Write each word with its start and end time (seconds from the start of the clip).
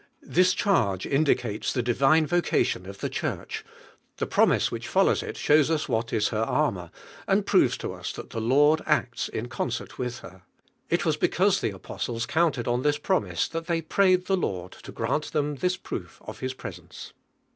This 0.23 0.53
charge 0.55 1.05
indicates 1.05 1.71
the 1.71 1.83
divine 1.83 2.25
vocal 2.25 2.57
inn 2.57 2.87
of 2.87 3.01
the 3.01 3.07
Church; 3.07 3.63
(he 4.17 4.25
promise 4.25 4.71
which 4.71 4.89
Minus 4.95 5.21
it 5.21 5.37
shows 5.37 5.71
ns 5.71 5.87
what 5.87 6.11
is 6.11 6.29
her 6.29 6.41
armour, 6.41 6.89
and 7.27 7.45
proves 7.45 7.77
to 7.77 7.95
ns 7.95 8.11
that 8.13 8.31
the 8.31 8.41
Lord 8.41 8.81
acts 8.87 9.29
in 9.29 9.47
concert 9.47 9.99
with 9.99 10.21
her. 10.21 10.41
I.f 10.91 11.05
was 11.05 11.17
because 11.17 11.61
the 11.61 11.69
apostles 11.69 12.25
counted 12.25 12.67
on 12.67 12.81
this 12.81 12.97
premise 12.97 13.47
that 13.49 13.67
they 13.67 13.79
prayed 13.79 14.25
the 14.25 14.35
Lord 14.37 14.71
to 14.71 14.91
gran! 14.91 15.21
them 15.33 15.57
this 15.57 15.77
proof 15.77 16.19
of 16.25 16.39
His 16.39 16.55
presence. 16.55 17.13